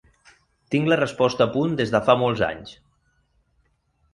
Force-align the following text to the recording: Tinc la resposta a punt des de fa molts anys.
Tinc 0.75 0.87
la 0.91 0.97
resposta 1.01 1.45
a 1.47 1.53
punt 1.57 1.75
des 1.81 1.93
de 1.97 2.01
fa 2.09 2.15
molts 2.25 2.43
anys. 2.51 2.75